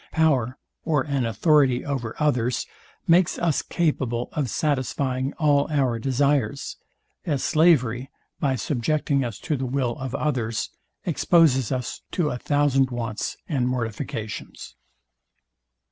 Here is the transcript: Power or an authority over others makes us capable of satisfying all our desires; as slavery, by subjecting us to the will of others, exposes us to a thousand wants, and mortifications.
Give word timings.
Power 0.13 0.57
or 0.83 1.03
an 1.03 1.27
authority 1.27 1.85
over 1.85 2.15
others 2.17 2.65
makes 3.07 3.37
us 3.37 3.61
capable 3.61 4.29
of 4.31 4.49
satisfying 4.49 5.31
all 5.33 5.67
our 5.71 5.99
desires; 5.99 6.77
as 7.23 7.43
slavery, 7.43 8.09
by 8.39 8.55
subjecting 8.55 9.23
us 9.23 9.37
to 9.41 9.55
the 9.55 9.67
will 9.67 9.95
of 9.99 10.15
others, 10.15 10.71
exposes 11.05 11.71
us 11.71 12.01
to 12.13 12.31
a 12.31 12.39
thousand 12.39 12.89
wants, 12.89 13.37
and 13.47 13.67
mortifications. 13.67 14.75